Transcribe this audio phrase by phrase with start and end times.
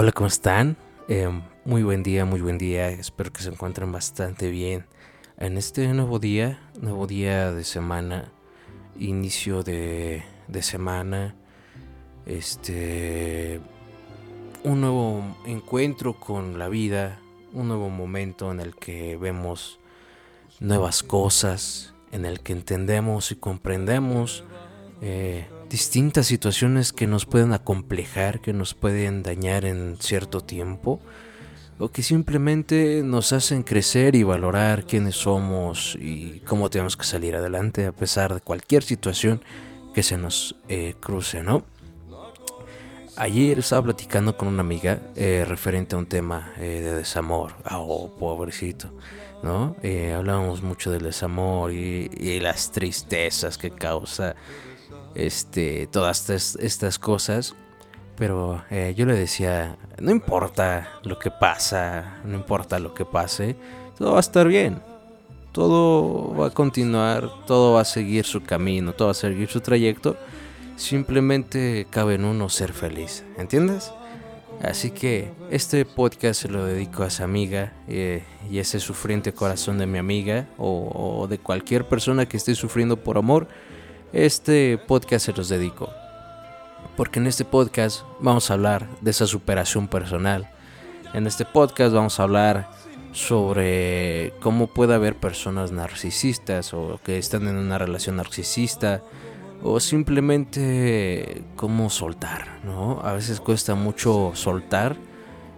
[0.00, 0.76] Hola, ¿cómo están?
[1.08, 1.28] Eh,
[1.64, 2.88] muy buen día, muy buen día.
[2.88, 4.86] Espero que se encuentren bastante bien.
[5.38, 8.30] En este nuevo día, nuevo día de semana,
[8.96, 11.34] inicio de, de semana,
[12.26, 13.60] este,
[14.62, 17.18] un nuevo encuentro con la vida,
[17.52, 19.80] un nuevo momento en el que vemos
[20.60, 24.44] nuevas cosas, en el que entendemos y comprendemos
[25.00, 31.00] eh, distintas situaciones que nos pueden acomplejar, que nos pueden dañar en cierto tiempo,
[31.78, 37.36] o que simplemente nos hacen crecer y valorar quiénes somos y cómo tenemos que salir
[37.36, 39.42] adelante a pesar de cualquier situación
[39.94, 41.64] que se nos eh, cruce, ¿no?
[43.20, 47.52] Ayer estaba platicando con una amiga eh, referente a un tema eh, de desamor.
[47.68, 48.92] Oh, pobrecito,
[49.42, 49.74] ¿no?
[49.82, 54.36] Eh, hablábamos mucho del desamor y, y, las tristezas que causa
[55.18, 57.54] este, todas estas, cosas.
[58.16, 63.56] Pero eh, yo le decía, no importa lo que pasa, no importa lo que pase,
[63.96, 64.80] todo va a estar bien.
[65.52, 69.60] Todo va a continuar, todo va a seguir su camino, todo va a seguir su
[69.60, 70.16] trayecto
[70.78, 73.92] Simplemente cabe en uno ser feliz, ¿entiendes?
[74.62, 79.78] Así que este podcast se lo dedico a esa amiga eh, y ese sufriente corazón
[79.78, 83.48] de mi amiga o, de cualquier persona que esté sufriendo por amor.
[84.12, 85.90] Este podcast se los dedico.
[86.96, 90.50] Porque en este podcast vamos a hablar de esa superación personal.
[91.12, 92.70] En este podcast vamos a hablar
[93.12, 99.02] sobre cómo puede haber personas narcisistas o que están en una relación narcisista
[99.62, 103.00] o simplemente cómo soltar, ¿no?
[103.02, 104.96] A veces cuesta mucho soltar,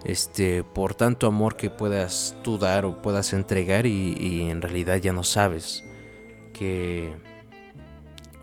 [0.05, 5.13] este, por tanto amor que puedas tú dar o puedas entregar y, en realidad ya
[5.13, 5.85] no sabes
[6.53, 7.15] qué,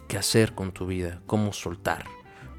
[0.07, 2.05] qué hacer con tu vida, cómo soltar,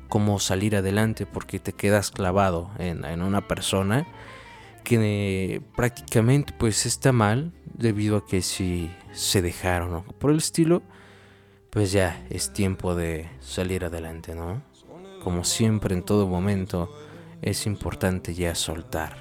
[0.08, 4.06] cómo salir adelante porque te quedas clavado en, en una persona
[4.84, 10.04] que prácticamente pues está mal debido a que si se dejaron, ¿no?
[10.18, 10.82] Por el estilo
[11.70, 14.62] pues ya es tiempo de salir adelante, ¿no?
[15.22, 16.90] Como siempre en todo momento
[17.42, 19.16] es importante ya soltar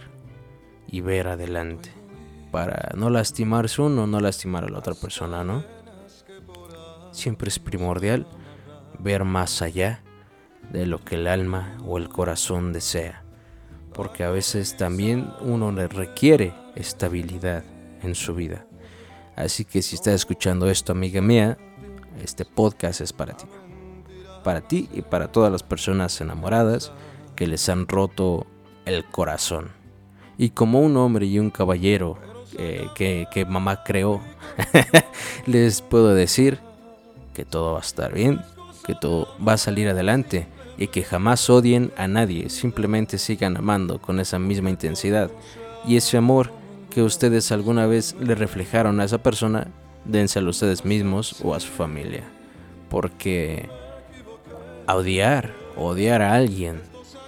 [0.87, 1.91] y ver adelante
[2.51, 5.76] para no lastimarse uno, no lastimar a la otra persona, ¿no?
[7.17, 8.27] Siempre es primordial
[8.99, 10.03] ver más allá
[10.71, 13.23] de lo que el alma o el corazón desea,
[13.91, 17.63] porque a veces también uno le requiere estabilidad
[18.03, 18.67] en su vida.
[19.35, 21.57] Así que si estás escuchando esto, amiga mía,
[22.21, 23.47] este podcast es para ti.
[24.43, 26.91] Para ti y para todas las personas enamoradas
[27.35, 28.45] que les han roto
[28.85, 29.71] el corazón.
[30.37, 32.19] Y como un hombre y un caballero
[32.59, 34.21] eh, que, que mamá creó,
[35.47, 36.66] les puedo decir
[37.37, 38.41] que todo va a estar bien,
[38.83, 44.01] que todo va a salir adelante y que jamás odien a nadie, simplemente sigan amando
[44.01, 45.29] con esa misma intensidad.
[45.85, 46.51] Y ese amor
[46.89, 49.67] que ustedes alguna vez le reflejaron a esa persona
[50.03, 52.23] dénselo a ustedes mismos o a su familia.
[52.89, 53.69] Porque
[54.87, 56.81] odiar, odiar a alguien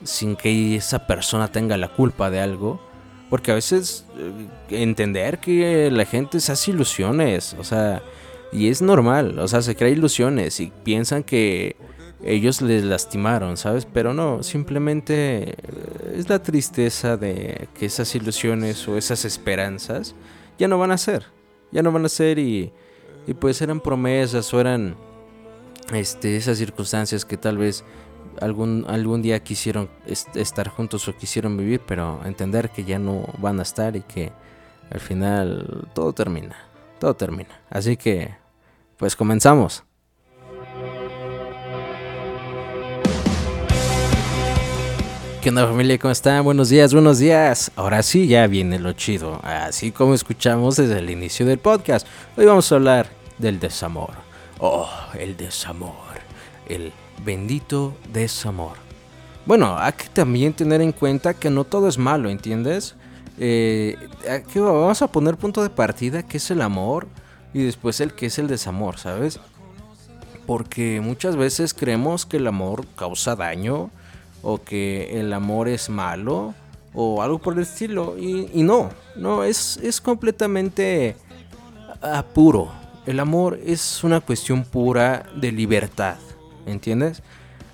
[0.03, 2.81] sin que esa persona tenga la culpa de algo,
[3.29, 8.01] porque a veces eh, entender que la gente se hace ilusiones, o sea,
[8.51, 11.75] y es normal, o sea, se crea ilusiones y piensan que
[12.23, 13.85] ellos les lastimaron, ¿sabes?
[13.85, 15.55] Pero no, simplemente eh,
[16.17, 20.15] es la tristeza de que esas ilusiones o esas esperanzas
[20.57, 21.39] ya no van a ser
[21.71, 22.71] ya no van a ser y,
[23.27, 24.95] y pues eran promesas o eran
[25.93, 27.83] este, esas circunstancias que tal vez
[28.41, 33.59] algún, algún día quisieron estar juntos o quisieron vivir, pero entender que ya no van
[33.59, 34.31] a estar y que
[34.89, 36.55] al final todo termina,
[36.99, 37.49] todo termina.
[37.69, 38.35] Así que,
[38.97, 39.83] pues comenzamos.
[45.41, 45.97] ¿Qué onda familia?
[45.97, 46.43] ¿Cómo están?
[46.43, 47.71] Buenos días, buenos días.
[47.77, 49.39] Ahora sí, ya viene lo chido.
[49.41, 52.05] Así como escuchamos desde el inicio del podcast.
[52.35, 54.11] Hoy vamos a hablar del desamor.
[54.59, 55.95] Oh, el desamor.
[56.67, 56.91] El
[57.23, 58.73] bendito desamor.
[59.45, 62.95] Bueno, hay que también tener en cuenta que no todo es malo, ¿entiendes?
[63.39, 63.95] Eh,
[64.55, 67.07] vamos a poner punto de partida que es el amor
[67.53, 69.39] y después el que es el desamor, ¿sabes?
[70.45, 73.91] Porque muchas veces creemos que el amor causa daño
[74.41, 76.53] o que el amor es malo
[76.93, 78.17] o algo por el estilo.
[78.17, 81.15] Y, no, no, es, es completamente
[82.33, 82.71] puro.
[83.05, 86.17] El amor es una cuestión pura de libertad,
[86.65, 87.23] ¿entiendes?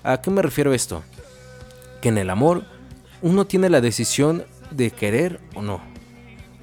[0.04, 1.04] ¿A qué me refiero esto?
[2.02, 2.64] Que en el amor
[3.22, 4.46] uno tiene la decisión
[4.76, 5.82] de querer o no.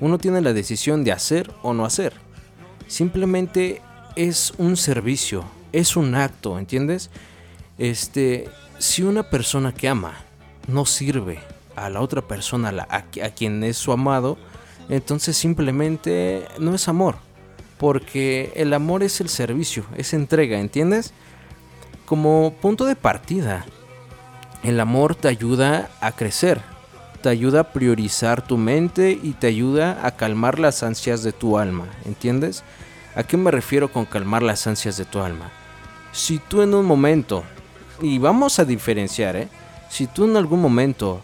[0.01, 2.15] Uno tiene la decisión de hacer o no hacer.
[2.89, 3.81] Simplemente
[4.17, 7.11] es un servicio, es un acto, ¿entiendes?
[7.79, 8.49] Este,
[8.79, 10.15] si una persona que ama
[10.67, 11.39] no sirve
[11.77, 14.39] a la otra persona, a, a quien es su amado,
[14.89, 17.17] entonces simplemente no es amor.
[17.79, 21.13] Porque el amor es el servicio, es entrega, ¿entiendes?
[22.05, 23.65] Como punto de partida,
[24.63, 26.61] el amor te ayuda a crecer,
[27.23, 31.57] te ayuda a priorizar tu mente y te ayuda a calmar las ansias de tu
[31.57, 32.65] alma, ¿entiendes?
[33.15, 35.51] ¿A qué me refiero con calmar las ansias de tu alma?
[36.13, 37.45] Si tú en un momento,
[38.01, 39.49] y vamos a diferenciar, ¿eh?
[39.89, 41.23] Si tú en algún momento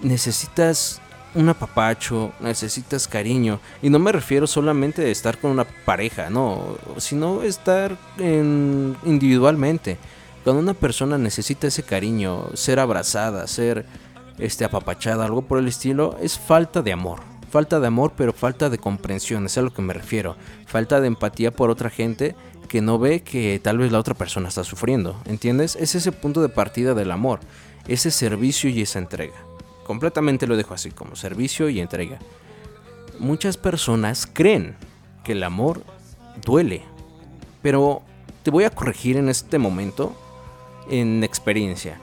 [0.00, 1.00] necesitas
[1.34, 6.76] un apapacho, necesitas cariño, y no me refiero solamente de estar con una pareja, no,
[6.98, 9.96] sino estar individualmente.
[10.44, 13.86] Cuando una persona necesita ese cariño, ser abrazada, ser
[14.42, 17.20] este, apapachada, algo por el estilo, es falta de amor.
[17.50, 20.36] Falta de amor, pero falta de comprensión, es a lo que me refiero.
[20.66, 22.34] Falta de empatía por otra gente
[22.68, 25.76] que no ve que tal vez la otra persona está sufriendo, ¿entiendes?
[25.76, 27.40] Es ese punto de partida del amor,
[27.86, 29.34] ese servicio y esa entrega.
[29.86, 32.18] Completamente lo dejo así, como servicio y entrega.
[33.18, 34.74] Muchas personas creen
[35.22, 35.82] que el amor
[36.44, 36.82] duele,
[37.60, 38.00] pero
[38.42, 40.16] te voy a corregir en este momento
[40.90, 42.00] en experiencia.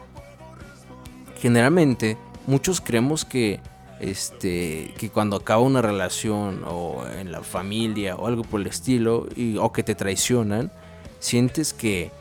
[1.42, 3.60] Generalmente muchos creemos que
[4.00, 9.28] este que cuando acaba una relación o en la familia o algo por el estilo
[9.60, 10.72] o que te traicionan,
[11.20, 12.12] sientes que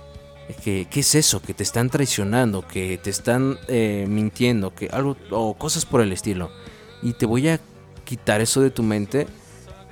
[0.55, 1.43] que, ¿qué es eso?
[1.43, 6.13] Que te están traicionando, que te están eh, mintiendo, que algo, o cosas por el
[6.13, 6.51] estilo.
[7.03, 7.61] Y te voy a
[8.05, 9.27] quitar eso de tu mente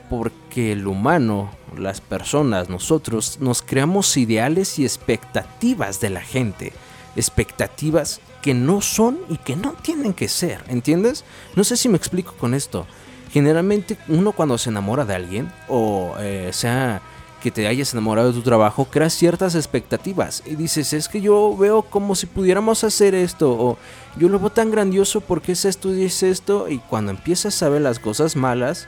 [0.08, 6.72] porque el humano, las personas, nosotros, nos creamos ideales y expectativas de la gente.
[7.16, 11.24] Expectativas que no son y que no tienen que ser, ¿entiendes?
[11.56, 12.86] No sé si me explico con esto.
[13.32, 17.02] Generalmente uno cuando se enamora de alguien, o eh, sea
[17.42, 21.56] que te hayas enamorado de tu trabajo, creas ciertas expectativas y dices, es que yo
[21.56, 23.78] veo como si pudiéramos hacer esto, o
[24.16, 27.82] yo lo veo tan grandioso porque es esto es esto, y cuando empiezas a ver
[27.82, 28.86] las cosas malas,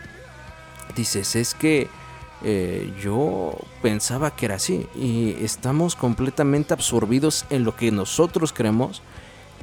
[0.94, 1.88] dices, es que
[2.44, 9.02] eh, yo pensaba que era así, y estamos completamente absorbidos en lo que nosotros creemos,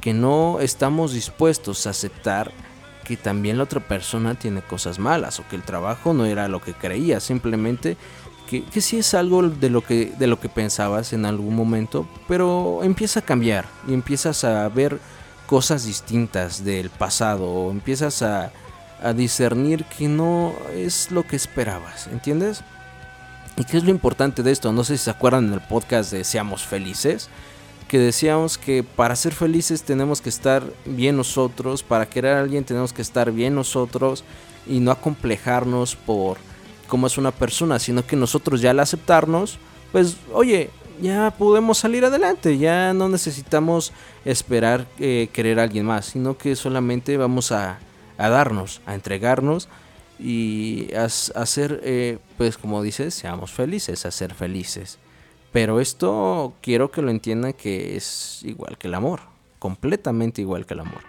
[0.06, 2.52] que no estamos dispuestos a aceptar
[3.02, 6.62] que también la otra persona tiene cosas malas o que el trabajo no era lo
[6.62, 7.96] que creía, simplemente
[8.48, 12.06] que, que sí es algo de lo, que, de lo que pensabas en algún momento,
[12.28, 15.00] pero empieza a cambiar y empiezas a ver
[15.48, 18.52] cosas distintas del pasado, o empiezas a,
[19.02, 22.62] a discernir que no es lo que esperabas, ¿entiendes?
[23.56, 24.72] ¿Y qué es lo importante de esto?
[24.72, 27.28] No sé si se acuerdan en el podcast de Seamos Felices,
[27.88, 32.64] que decíamos que para ser felices tenemos que estar bien nosotros, para querer a alguien
[32.64, 34.24] tenemos que estar bien nosotros
[34.66, 36.38] y no acomplejarnos por
[36.88, 39.58] como es una persona, sino que nosotros ya al aceptarnos,
[39.92, 43.92] pues oye, ya podemos salir adelante, ya no necesitamos
[44.24, 47.78] esperar eh, querer a alguien más, sino que solamente vamos a,
[48.18, 49.68] a darnos, a entregarnos
[50.18, 54.98] y a, hacer, eh, pues como dices, seamos felices, a ser felices.
[55.56, 59.20] Pero esto quiero que lo entiendan que es igual que el amor,
[59.58, 61.00] completamente igual que el amor.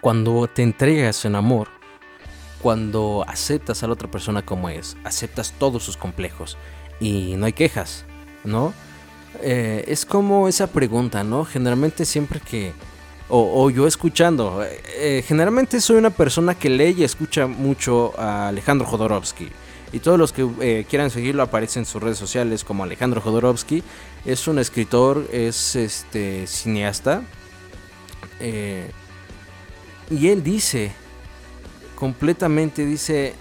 [0.00, 1.68] Cuando te entregas en amor,
[2.60, 6.58] cuando aceptas a la otra persona como es, aceptas todos sus complejos
[6.98, 8.04] y no hay quejas,
[8.42, 8.74] ¿no?
[9.42, 11.44] Eh, es como esa pregunta, ¿no?
[11.44, 12.72] Generalmente siempre que,
[13.28, 18.48] o, yo escuchando, eh, eh, generalmente soy una persona que lee y escucha mucho a
[18.48, 19.48] Alejandro Jodorowsky.
[19.96, 23.82] Y todos los que quieran seguirlo aparecen en sus redes sociales como Alejandro Jodorowsky.
[24.24, 27.22] Es un escritor, es este cineasta.
[30.10, 30.92] y él dice
[31.96, 33.34] completamente dice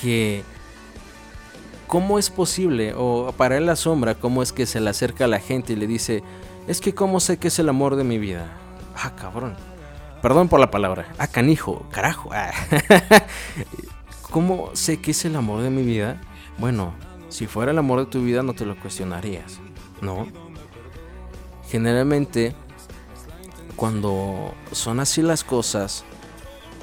[0.00, 0.42] que
[1.86, 5.28] cómo es posible, o para él la sombra, cómo es que se le acerca a
[5.28, 6.22] la gente y le dice,
[6.66, 8.56] es que cómo sé que es el amor de mi vida.
[8.96, 9.56] Ah, cabrón.
[10.22, 11.12] Perdón por la palabra.
[11.18, 12.30] Ah, canijo, carajo.
[12.32, 12.52] Ah.
[14.34, 16.20] ¿Cómo sé que es el amor de mi vida?
[16.58, 16.92] Bueno,
[17.28, 19.60] si fuera el amor de tu vida no te lo cuestionarías,
[20.00, 20.26] ¿no?
[21.68, 22.52] Generalmente,
[23.76, 26.02] cuando son así las cosas,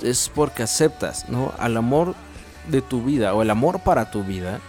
[0.02, 1.52] es porque aceptas, ¿no?
[1.58, 2.16] Al amor
[2.70, 4.62] de tu vida o el amor para tu vida,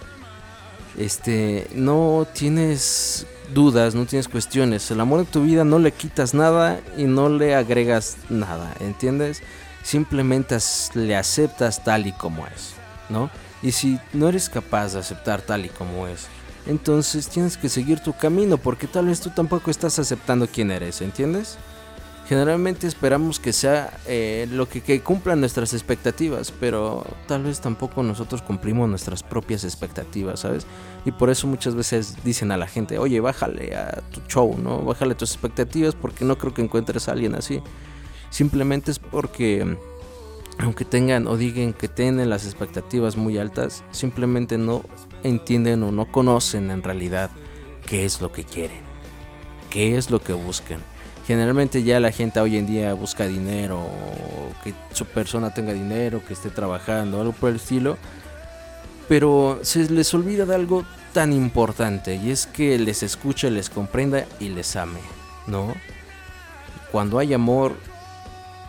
[0.98, 4.90] este, no tienes dudas, no tienes cuestiones.
[4.90, 9.40] El amor de tu vida no le quitas nada y no le agregas nada, ¿entiendes?
[9.82, 10.56] Simplemente
[10.94, 12.74] le aceptas tal y como es,
[13.08, 13.30] ¿no?
[13.62, 16.26] Y si no eres capaz de aceptar tal y como es,
[16.66, 21.00] entonces tienes que seguir tu camino porque tal vez tú tampoco estás aceptando quién eres,
[21.00, 21.58] ¿entiendes?
[22.28, 28.02] Generalmente esperamos que sea eh, lo que, que cumplan nuestras expectativas, pero tal vez tampoco
[28.04, 30.64] nosotros cumplimos nuestras propias expectativas, ¿sabes?
[31.04, 34.82] Y por eso muchas veces dicen a la gente, oye, bájale a tu show, ¿no?
[34.82, 37.60] Bájale tus expectativas porque no creo que encuentres a alguien así.
[38.32, 39.76] Simplemente es porque,
[40.58, 44.82] aunque tengan o digan que tienen las expectativas muy altas, simplemente no
[45.22, 47.30] entienden o no conocen en realidad
[47.86, 48.80] qué es lo que quieren,
[49.70, 50.80] qué es lo que buscan
[51.26, 53.86] generalmente ya la gente hoy en día busca dinero,
[54.64, 57.96] que su persona tenga dinero, que esté trabajando, algo por el estilo.
[59.08, 64.24] Pero se les olvida de algo tan importante y es que les escuche, les comprenda
[64.40, 65.00] y les ame,
[65.46, 65.74] ¿no?
[66.90, 67.74] Cuando hay amor,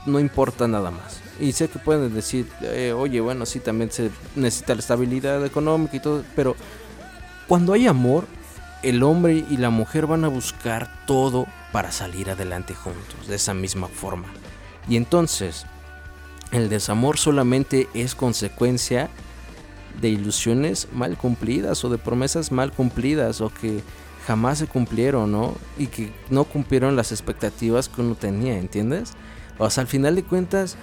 [0.06, 1.22] no importa nada más.
[1.40, 5.98] Y sé que pueden decir, eh, oye, bueno, sí, también se necesita la estabilidad económica
[5.98, 6.56] y todo, pero
[7.48, 8.26] cuando hay amor,
[8.84, 13.54] el hombre y la mujer van a buscar todo para salir adelante juntos, de esa
[13.54, 14.28] misma forma.
[14.88, 15.66] Y entonces,
[16.52, 19.10] el desamor solamente es consecuencia
[20.00, 23.82] de ilusiones mal cumplidas o de promesas mal cumplidas o que
[24.28, 25.56] jamás se cumplieron, ¿no?
[25.78, 29.14] Y que no cumplieron las expectativas que uno tenía, ¿entiendes?
[29.58, 30.78] O sea, al final de cuentas,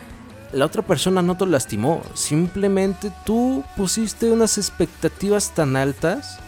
[0.52, 6.38] la otra persona no te lastimó, simplemente tú pusiste unas expectativas tan altas,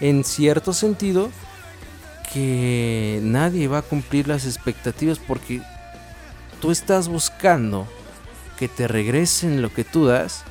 [0.00, 1.30] en cierto sentido,
[2.32, 5.62] que nadie va a cumplir las expectativas porque
[6.60, 7.86] tú estás buscando
[8.58, 10.44] que te regresen lo que tú das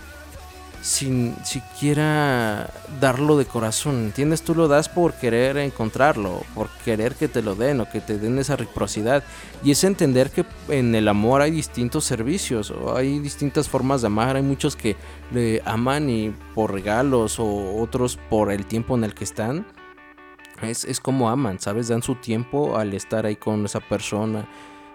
[0.82, 2.70] sin siquiera
[3.02, 4.44] darlo de corazón, ¿entiendes?
[4.44, 8.18] Tú lo das por querer encontrarlo, por querer que te lo den o que te
[8.18, 9.24] den esa reciprocidad.
[9.64, 14.08] Y es entender que en el amor hay distintos servicios, o hay distintas formas de
[14.08, 14.38] amar.
[14.38, 14.96] Hay muchos que
[15.32, 19.68] le aman y por regalos o otros por el tiempo en el que están.
[20.62, 21.88] Es, como aman, ¿sabes?
[21.88, 24.50] Dan su tiempo al estar ahí con esa persona.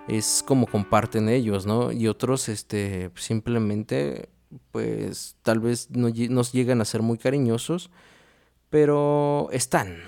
[0.09, 1.91] Es como comparten ellos, ¿no?
[1.91, 4.29] Y otros, este, simplemente,
[4.71, 7.91] pues, tal vez no nos llegan a ser muy cariñosos,
[8.71, 9.99] pero están,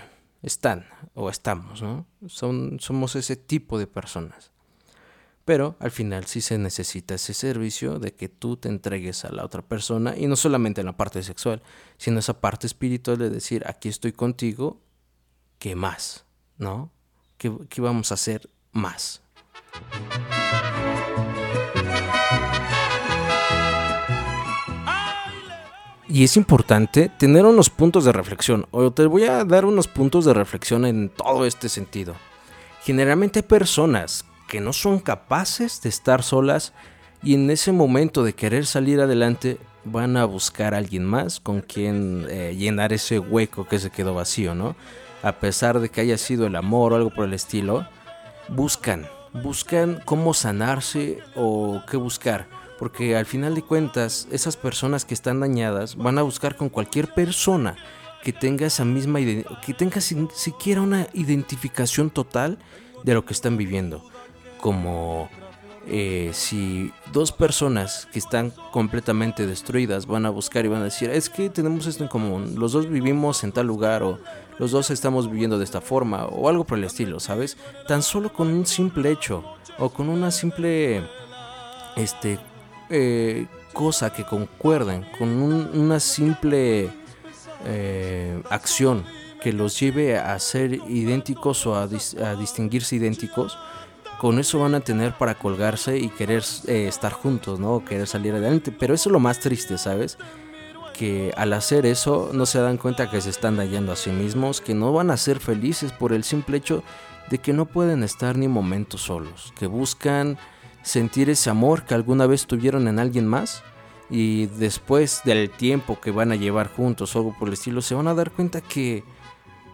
[0.42, 2.06] están, o estamos, ¿no?
[2.26, 4.52] Son, somos ese tipo de personas.
[5.44, 9.44] Pero al final sí se necesita ese servicio de que tú te entregues a la
[9.44, 11.62] otra persona y no solamente en la parte sexual,
[11.98, 14.80] sino esa parte espiritual de decir, aquí estoy contigo
[15.58, 16.24] ¿qué más?
[16.58, 16.92] ¿No?
[17.38, 19.22] ¿Qué, vamos a hacer más?
[26.08, 30.24] Y es importante tener unos puntos de reflexión, o te voy a dar unos puntos
[30.24, 32.14] de reflexión en todo este sentido.
[32.82, 36.72] Generalmente hay personas que no son capaces de estar solas
[37.22, 41.60] y en ese momento de querer salir adelante van a buscar a alguien más con
[41.60, 44.76] quien eh, llenar ese hueco que se quedó vacío, ¿no?
[45.26, 47.86] a pesar de que haya sido el amor o algo por el estilo,
[48.48, 52.46] buscan, buscan cómo sanarse o qué buscar.
[52.78, 57.12] Porque al final de cuentas, esas personas que están dañadas van a buscar con cualquier
[57.14, 57.76] persona
[58.22, 62.58] que tenga esa misma que tenga siquiera una identificación total
[63.04, 64.02] de lo que están viviendo.
[64.60, 65.30] Como
[65.86, 71.10] eh, si dos personas que están completamente destruidas van a buscar y van a decir,
[71.10, 74.18] es que tenemos esto en común, los dos vivimos en tal lugar o
[74.58, 77.56] los dos estamos viviendo de esta forma o algo por el estilo, ¿sabes?
[77.86, 79.44] Tan solo con un simple hecho
[79.78, 81.04] o con una simple
[81.94, 82.40] este
[82.90, 86.90] eh, cosa que concuerden, con una simple
[87.64, 89.04] eh, acción
[89.42, 91.86] que los lleve a ser idénticos o a
[92.36, 93.58] distinguirse idénticos,
[94.18, 97.84] con eso van a tener para colgarse y querer eh, estar juntos, ¿no?
[97.84, 98.72] Querer salir adelante.
[98.72, 100.16] Pero eso es lo más triste, ¿sabes?
[100.94, 104.60] Que al hacer eso no se dan cuenta que se están dañando a sí mismos,
[104.60, 106.82] que no van a ser felices por el simple hecho
[107.28, 110.38] de que no pueden estar ni momentos solos, que buscan
[110.86, 113.64] sentir ese amor que alguna vez tuvieron en alguien más
[114.08, 117.96] y después del tiempo que van a llevar juntos o algo por el estilo, se
[117.96, 119.02] van a dar cuenta que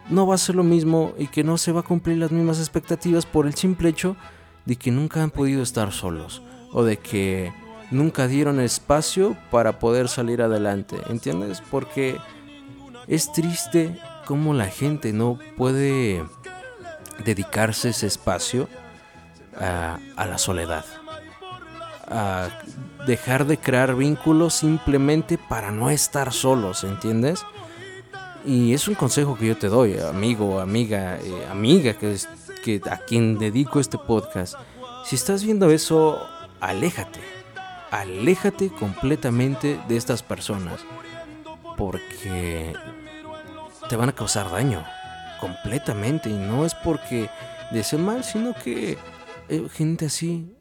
[0.09, 2.59] no va a ser lo mismo y que no se va a cumplir las mismas
[2.59, 4.16] expectativas por el simple hecho
[4.64, 6.42] de que nunca han podido estar solos
[6.73, 7.52] o de que
[7.90, 11.62] nunca dieron espacio para poder salir adelante, ¿entiendes?
[11.71, 12.16] Porque
[13.07, 16.25] es triste cómo la gente no puede
[17.23, 18.66] dedicarse ese espacio
[19.61, 20.87] a, a la soledad,
[22.12, 22.49] a
[23.07, 27.45] dejar de crear vínculos simplemente para no estar solos, ¿entiendes?
[28.45, 32.28] Y es un consejo que yo te doy, amigo, amiga, eh, amiga, que, es,
[32.90, 34.54] a quien dedico este podcast.
[35.04, 36.21] Si estás viendo eso,
[36.61, 37.21] aléjate.
[37.90, 40.81] Aléjate completamente de estas personas.
[41.76, 42.75] Porque
[43.88, 44.85] te van a causar daño.
[45.40, 46.28] Completamente.
[46.28, 47.31] Y no es porque
[47.71, 48.99] deseen mal, sino que
[49.49, 50.52] eh, gente así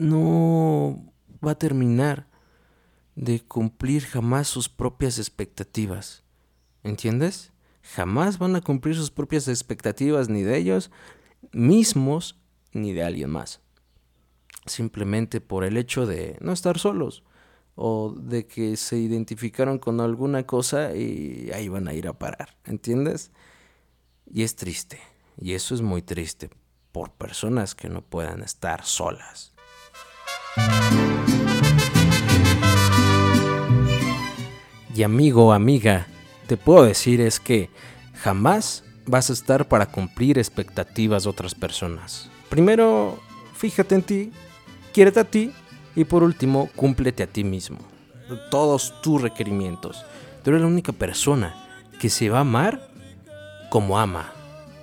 [0.00, 1.12] no
[1.44, 2.26] va a terminar
[3.14, 6.24] de cumplir jamás sus propias expectativas.
[6.82, 7.52] ¿Entiendes?
[7.82, 10.90] Jamás van a cumplir sus propias expectativas ni de ellos
[11.52, 12.40] mismos
[12.72, 13.60] ni de alguien más.
[14.66, 17.22] Simplemente por el hecho de no estar solos
[17.74, 22.56] o de que se identificaron con alguna cosa y ahí van a ir a parar,
[22.64, 23.32] ¿entiendes?
[24.26, 25.00] Y es triste,
[25.38, 26.50] y eso es muy triste
[26.92, 29.54] por personas que no puedan estar solas.
[34.94, 36.06] Y amigo, amiga,
[36.46, 37.70] te puedo decir es que
[38.14, 42.28] jamás vas a estar para cumplir expectativas de otras personas.
[42.48, 43.18] Primero,
[43.54, 44.32] fíjate en ti,
[44.92, 45.52] quiérete a ti
[45.96, 47.78] y por último, cúmplete a ti mismo.
[48.50, 50.04] Todos tus requerimientos.
[50.42, 51.54] Tú eres la única persona
[51.98, 52.90] que se va a amar
[53.70, 54.32] como ama.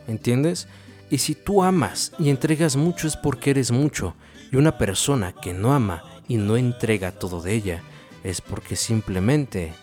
[0.08, 0.68] ¿Entiendes?
[1.10, 4.16] Y si tú amas y entregas mucho es porque eres mucho.
[4.52, 7.84] Y una persona que no ama y no entrega todo de ella
[8.24, 9.74] es porque simplemente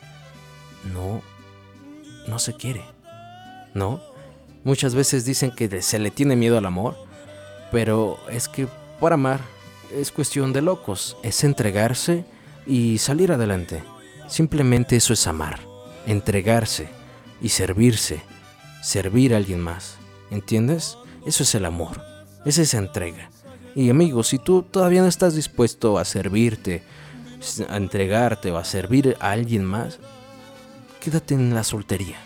[0.92, 1.22] no
[2.26, 2.82] no se quiere.
[3.74, 4.00] ¿No?
[4.62, 6.96] Muchas veces dicen que se le tiene miedo al amor,
[7.70, 8.66] pero es que
[8.98, 9.40] por amar
[9.92, 12.24] es cuestión de locos, es entregarse
[12.66, 13.82] y salir adelante.
[14.28, 15.60] Simplemente eso es amar,
[16.06, 16.88] entregarse
[17.42, 18.22] y servirse,
[18.82, 19.98] servir a alguien más.
[20.30, 20.96] ¿Entiendes?
[21.26, 22.00] Eso es el amor,
[22.46, 23.30] es esa entrega.
[23.74, 26.82] Y amigos, si tú todavía no estás dispuesto a servirte,
[27.68, 29.98] a entregarte o a servir a alguien más,
[31.00, 32.16] quédate en la soltería.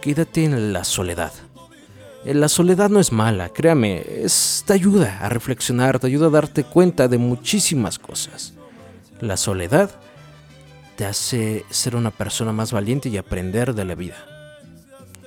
[0.00, 1.32] Quédate en la soledad.
[2.24, 6.30] Eh, la soledad no es mala, créame, es, te ayuda a reflexionar, te ayuda a
[6.30, 8.52] darte cuenta de muchísimas cosas.
[9.20, 9.90] La soledad
[10.96, 14.16] te hace ser una persona más valiente y aprender de la vida.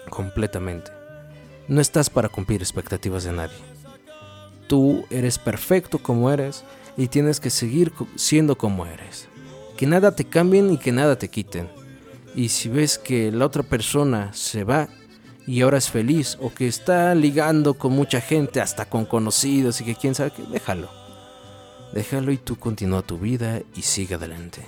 [0.09, 0.91] Completamente.
[1.67, 3.68] No estás para cumplir expectativas de nadie.
[4.69, 6.63] Tú eres perfecto como eres
[6.95, 9.27] y tienes que seguir siendo como eres.
[9.75, 11.67] Que nada te cambien y que nada te quiten.
[12.35, 14.88] Y si ves que la otra persona se va
[15.47, 19.86] y ahora es feliz o que está ligando con mucha gente, hasta con conocidos y
[19.86, 20.88] que quién sabe qué, déjalo.
[21.91, 24.62] Déjalo y tú continúa tu vida y sigue adelante.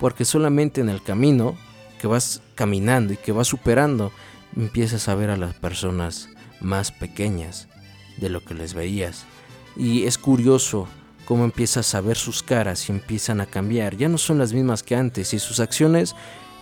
[0.00, 1.56] Porque solamente en el camino
[2.00, 4.10] que vas caminando y que vas superando,
[4.56, 7.68] empiezas a ver a las personas más pequeñas
[8.20, 9.24] de lo que les veías.
[9.76, 10.88] Y es curioso
[11.24, 13.96] cómo empiezas a ver sus caras y empiezan a cambiar.
[13.96, 16.14] Ya no son las mismas que antes y sus acciones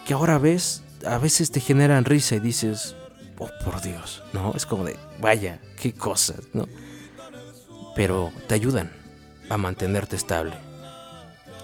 [0.06, 2.96] que ahora ves a veces te generan risa y dices,
[3.38, 4.52] oh por Dios, ¿no?
[4.54, 6.66] Es como de, vaya, qué cosas, ¿no?
[7.94, 8.90] Pero te ayudan
[9.48, 10.54] a mantenerte estable.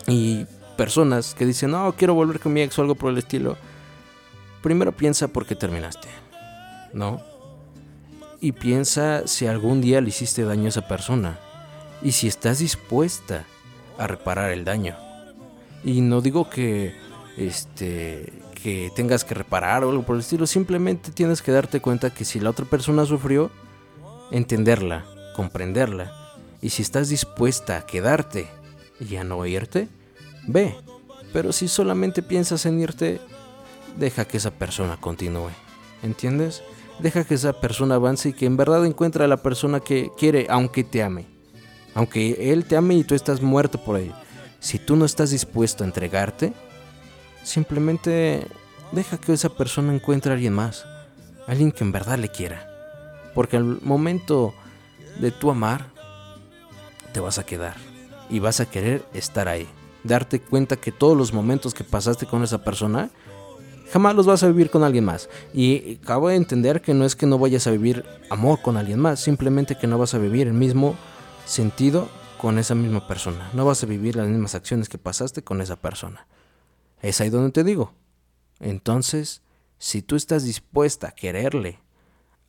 [0.06, 3.56] Y personas que dicen, no, quiero volver con mi ex o algo por el estilo,
[4.62, 6.08] primero piensa por qué terminaste,
[6.92, 7.22] ¿no?
[8.44, 11.38] Y piensa si algún día le hiciste daño a esa persona
[12.02, 13.46] y si estás dispuesta
[13.96, 14.98] a reparar el daño.
[15.82, 16.94] Y no digo que
[17.38, 20.46] este, que tengas que reparar o algo por el estilo.
[20.46, 23.50] Simplemente tienes que darte cuenta que si la otra persona sufrió,
[24.30, 26.12] entenderla, comprenderla.
[26.60, 28.46] Y si estás dispuesta a quedarte
[29.00, 29.88] y a no irte,
[30.46, 30.76] ve.
[31.32, 33.22] Pero si solamente piensas en irte,
[33.96, 35.48] deja que esa persona continúe.
[36.02, 36.62] ¿Entiendes?
[37.00, 40.46] Deja que esa persona avance y que en verdad encuentre a la persona que quiere,
[40.48, 41.26] aunque te ame.
[41.94, 44.12] Aunque él te ame y tú estás muerto por él.
[44.60, 46.52] Si tú no estás dispuesto a entregarte,
[47.44, 48.46] Simplemente
[48.92, 50.86] deja que esa persona encuentre a alguien más,
[51.46, 52.66] alguien que en verdad le quiera.
[53.34, 54.54] Porque al momento
[55.20, 55.90] de tu amar,
[57.12, 57.76] te vas a quedar
[58.30, 59.68] y vas a querer estar ahí.
[60.04, 63.10] Darte cuenta que todos los momentos que pasaste con esa persona,
[63.90, 65.28] jamás los vas a vivir con alguien más.
[65.52, 68.98] Y acabo de entender que no es que no vayas a vivir amor con alguien
[68.98, 70.96] más, simplemente que no vas a vivir el mismo
[71.46, 73.50] sentido con esa misma persona.
[73.54, 76.26] No vas a vivir las mismas acciones que pasaste con esa persona.
[77.00, 77.92] Es ahí donde te digo.
[78.60, 79.42] Entonces,
[79.78, 81.80] si tú estás dispuesta a quererle,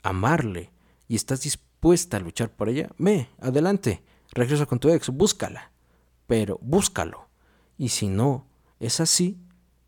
[0.03, 0.71] amarle
[1.07, 5.71] y estás dispuesta a luchar por ella, ve, adelante, regresa con tu ex, búscala,
[6.27, 7.27] pero búscalo.
[7.77, 8.47] Y si no
[8.79, 9.37] es así,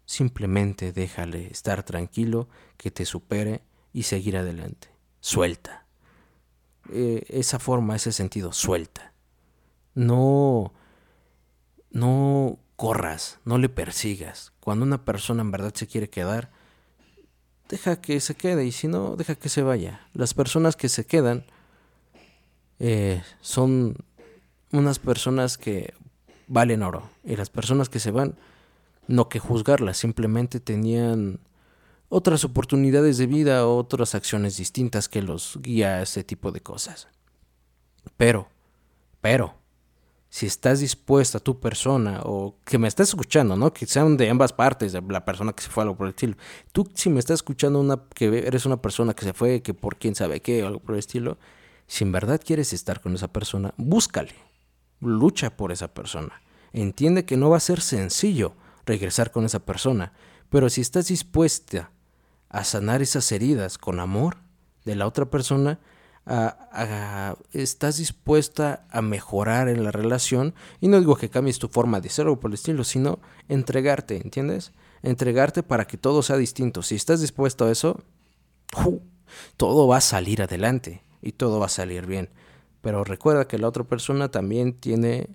[0.07, 3.61] simplemente déjale estar tranquilo, que te supere
[3.93, 4.87] y seguir adelante.
[5.19, 5.85] Suelta.
[6.91, 9.13] Eh, esa forma, ese sentido, suelta.
[9.93, 10.73] No,
[11.91, 14.53] no corras, no le persigas.
[14.61, 16.51] Cuando una persona en verdad se quiere quedar,
[17.67, 20.07] deja que se quede y si no, deja que se vaya.
[20.13, 21.45] Las personas que se quedan
[22.79, 23.97] eh, son
[24.71, 25.93] unas personas que
[26.47, 28.35] valen oro y las personas que se van,
[29.07, 31.39] no que juzgarlas, simplemente tenían
[32.09, 37.07] otras oportunidades de vida, otras acciones distintas que los guía a ese tipo de cosas.
[38.15, 38.47] Pero,
[39.21, 39.55] pero,
[40.29, 43.73] si estás dispuesta, tu persona, o que me estás escuchando, ¿no?
[43.73, 46.35] Que sean de ambas partes, de la persona que se fue, algo por el estilo.
[46.71, 49.97] Tú, si me estás escuchando, una, que eres una persona que se fue, que por
[49.97, 51.37] quién sabe qué, algo por el estilo,
[51.87, 54.35] si en verdad quieres estar con esa persona, búscale,
[54.99, 56.41] lucha por esa persona.
[56.73, 58.53] Entiende que no va a ser sencillo
[58.87, 60.13] regresar con esa persona,
[60.49, 61.91] pero si estás dispuesta
[62.49, 64.37] a sanar esas heridas con amor
[64.85, 65.79] de la otra persona,
[67.53, 72.09] estás dispuesta a mejorar en la relación, y no digo que cambies tu forma de
[72.09, 74.71] ser o por el estilo, sino entregarte, ¿entiendes?
[75.03, 76.81] Entregarte para que todo sea distinto.
[76.81, 78.01] Si estás dispuesto a eso,
[79.57, 82.29] todo va a salir adelante y todo va a salir bien.
[82.81, 85.29] Pero recuerda que la otra persona también tiene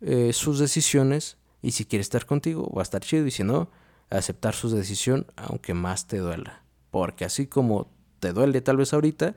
[0.00, 3.70] eh, sus decisiones y si quiere estar contigo va a estar chido y si no,
[4.10, 6.62] aceptar su decisión aunque más te duela.
[6.90, 7.90] Porque así como
[8.20, 9.36] te duele tal vez ahorita,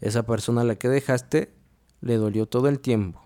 [0.00, 1.52] esa persona a la que dejaste
[2.00, 3.22] le dolió todo el tiempo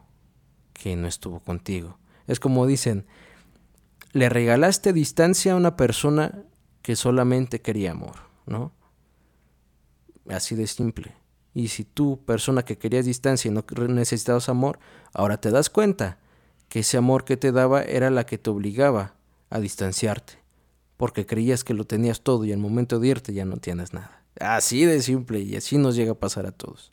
[0.73, 1.99] que no estuvo contigo.
[2.27, 3.07] Es como dicen,
[4.13, 6.45] le regalaste distancia a una persona
[6.83, 8.17] que solamente quería amor,
[8.47, 8.73] ¿no?
[10.29, 11.15] Así de simple.
[11.55, 14.79] Y si tú, persona que querías distancia y no necesitabas amor,
[15.13, 16.19] ahora te das cuenta
[16.73, 19.13] que ese amor que te daba era la que te obligaba
[19.51, 20.39] a distanciarte,
[20.97, 24.23] porque creías que lo tenías todo y al momento de irte ya no tienes nada.
[24.41, 26.91] Así de simple y así nos llega a pasar a todos.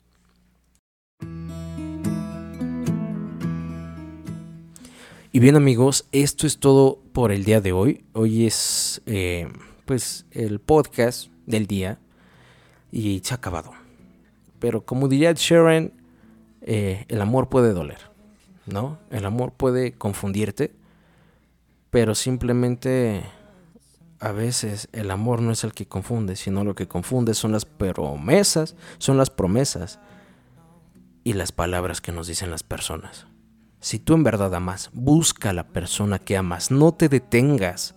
[5.32, 8.04] Y bien amigos, esto es todo por el día de hoy.
[8.12, 9.48] Hoy es eh,
[9.86, 11.98] pues el podcast del día
[12.92, 13.72] y se ha acabado.
[14.58, 15.94] Pero como diría Sharon,
[16.60, 18.09] eh, el amor puede doler,
[18.66, 18.98] ¿no?
[19.10, 20.74] El amor puede confundirte,
[21.90, 23.24] pero simplemente
[24.20, 27.64] a veces el amor no es el que confunde, sino lo que confunde son las
[27.64, 29.98] promesas, son las promesas
[31.24, 33.26] y las palabras que nos dicen las personas.
[33.80, 37.94] Si tú en verdad amas, busca a la persona que amas, no te detengas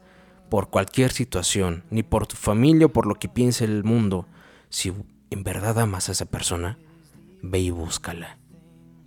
[0.49, 4.26] por cualquier situación, ni por tu familia o por lo que piense el mundo.
[4.69, 4.93] Si
[5.30, 6.78] en verdad amas a esa persona,
[7.41, 8.38] ve y búscala.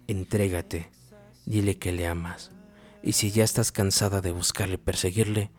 [0.07, 0.91] Entrégate,
[1.47, 2.53] dile que le amas.
[3.03, 5.51] Y si ya estás cansada de buscarle y perseguirle,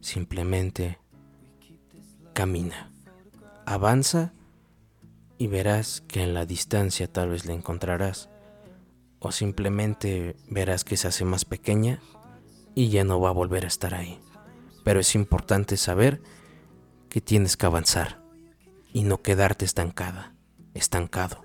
[0.00, 0.98] Simplemente
[2.32, 2.90] camina,
[3.66, 4.32] avanza
[5.36, 8.30] y verás que en la distancia tal vez la encontrarás.
[9.18, 12.00] O simplemente verás que se hace más pequeña
[12.74, 14.18] y ya no va a volver a estar ahí.
[14.84, 16.22] Pero es importante saber
[17.10, 18.22] que tienes que avanzar
[18.94, 20.32] y no quedarte estancada,
[20.72, 21.42] estancado.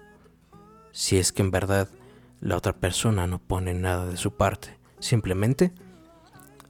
[0.93, 1.89] Si es que en verdad
[2.41, 5.73] la otra persona no pone nada de su parte, simplemente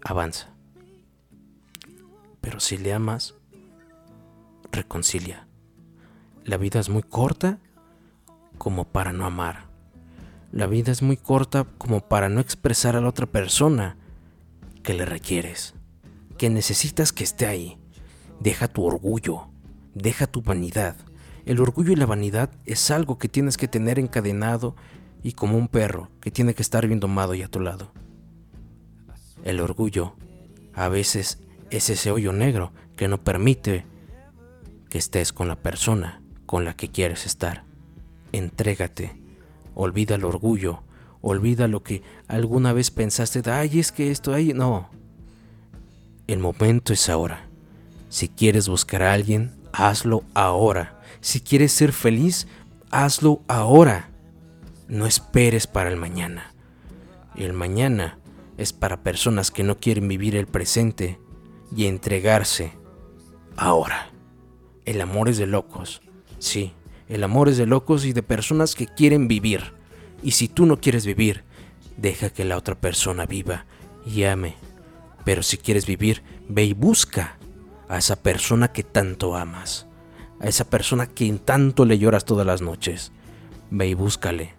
[0.04, 0.50] avanza.
[2.42, 3.36] Pero si le amas,
[4.72, 5.48] reconcilia.
[6.44, 7.60] La vida es muy corta
[8.58, 9.66] como para no amar.
[10.52, 13.98] La vida es muy corta como para no expresar a la otra persona
[14.84, 15.74] que le requieres,
[16.38, 17.80] que necesitas que esté ahí.
[18.40, 19.50] Deja tu orgullo,
[19.96, 20.96] deja tu vanidad.
[21.46, 24.76] El orgullo y la vanidad es algo que tienes que tener encadenado
[25.26, 27.92] y como un perro que tiene que estar bien domado y a tu lado.
[29.44, 30.14] El orgullo
[30.76, 31.40] a veces
[31.72, 33.88] es ese hoyo negro que no permite
[34.88, 37.64] que estés con la persona con la que quieres estar.
[38.34, 39.20] Entrégate,
[39.74, 40.84] olvida el orgullo,
[41.22, 44.92] olvida lo que alguna vez pensaste, ay, es que esto, ahí no.
[46.28, 47.48] El momento es ahora.
[48.10, 51.02] Si quieres buscar a alguien, hazlo ahora.
[51.20, 52.46] Si quieres ser feliz,
[52.92, 54.12] hazlo ahora.
[54.88, 56.54] No esperes para el mañana.
[57.36, 58.20] El mañana
[58.58, 61.20] es para personas que no quieren vivir el presente
[61.76, 62.72] y entregarse
[63.58, 64.12] ahora.
[64.86, 66.02] El amor es de locos,
[66.38, 66.74] sí,
[67.10, 69.74] el amor es de locos y de personas que quieren vivir.
[70.22, 71.44] Y si tú no quieres vivir,
[71.98, 73.66] deja que la otra persona viva
[74.06, 74.56] y ame.
[75.24, 77.38] Pero si quieres vivir, ve y busca
[77.90, 79.88] a esa persona que tanto amas,
[80.40, 83.12] a esa persona que tanto le lloras todas las noches.
[83.72, 84.54] Ve y búscale.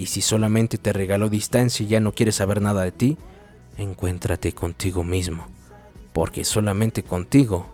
[0.00, 3.18] Y si solamente te regaló distancia y ya no quieres saber nada de ti,
[3.76, 5.46] encuéntrate contigo mismo
[6.14, 7.66] porque solamente contigo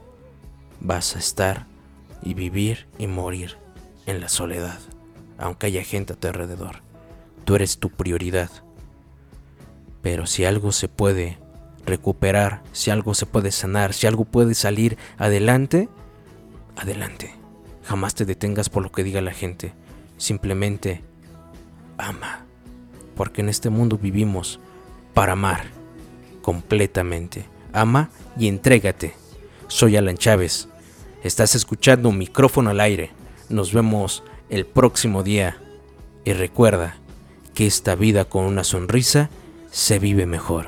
[0.80, 1.66] vas a estar
[2.22, 3.56] y vivir y morir
[4.06, 4.78] en la soledad,
[5.38, 6.80] aunque haya gente a tu alrededor.
[7.44, 8.50] Tú eres tu prioridad.
[10.02, 11.38] Pero si algo se puede
[11.84, 15.88] recuperar, si algo se puede sanar, si algo puede salir adelante,
[16.76, 17.34] adelante.
[17.84, 19.72] Jamás te detengas por lo que diga la gente.
[20.18, 21.02] Simplemente
[21.98, 22.44] ama.
[23.14, 24.60] Porque en este mundo vivimos
[25.14, 25.64] para amar
[26.42, 29.14] completamente ama y entrégate.
[29.68, 30.68] Soy Alan Chávez.
[31.22, 33.10] Estás escuchando un micrófono al aire.
[33.48, 35.58] Nos vemos el próximo día
[36.24, 36.96] Y recuerda
[37.54, 39.30] que esta vida con una sonrisa
[39.70, 40.66] se vive mejor.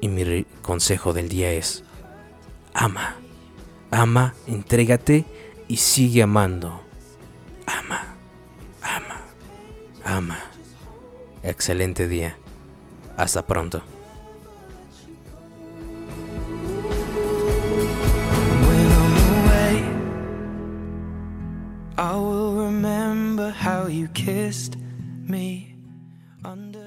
[0.00, 1.84] Y mi consejo del día es,
[2.74, 3.16] ama,
[3.92, 5.24] ama, entrégate
[5.68, 6.80] y sigue amando.
[7.66, 8.15] Ama,
[10.06, 10.38] ama.
[11.42, 12.36] Excelente día.
[13.16, 13.82] Hasta pronto.
[21.98, 24.76] I will remember how you kissed
[25.26, 25.76] me
[26.44, 26.85] under